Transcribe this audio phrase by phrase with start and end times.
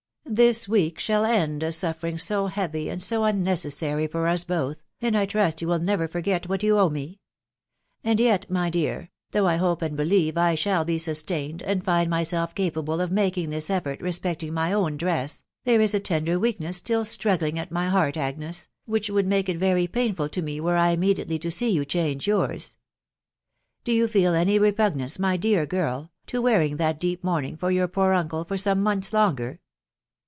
[0.23, 5.17] This week shall end a suffering so heavy, and so unnecessary for us both, and
[5.17, 7.19] I trust you will never forget what you owe me.
[8.01, 12.09] And yet, my dear, though I hope and believe I shall be sustained, and find
[12.09, 16.77] myself capable of making this effort respecting my own dress, there is a tender weakness
[16.77, 20.77] still struggling at my heart, Agnes, which would make it very painful to me were
[20.77, 22.77] I immediately to see you change yours.
[23.83, 27.89] Do you feel any repugnance, my dear girl, to wearing that deep mourning for your
[27.89, 29.59] poor uncle for some months longer